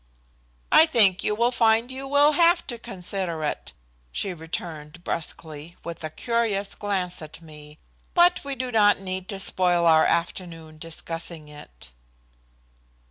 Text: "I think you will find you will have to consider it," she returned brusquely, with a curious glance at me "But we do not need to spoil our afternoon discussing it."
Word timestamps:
"I 0.71 0.87
think 0.87 1.23
you 1.23 1.35
will 1.35 1.51
find 1.51 1.91
you 1.91 2.07
will 2.07 2.31
have 2.31 2.65
to 2.65 2.79
consider 2.79 3.43
it," 3.43 3.73
she 4.11 4.33
returned 4.33 5.03
brusquely, 5.03 5.75
with 5.83 6.03
a 6.03 6.09
curious 6.09 6.73
glance 6.73 7.21
at 7.21 7.39
me 7.39 7.77
"But 8.15 8.43
we 8.43 8.55
do 8.55 8.71
not 8.71 8.99
need 8.99 9.29
to 9.29 9.39
spoil 9.39 9.85
our 9.85 10.07
afternoon 10.07 10.79
discussing 10.79 11.49
it." 11.49 11.91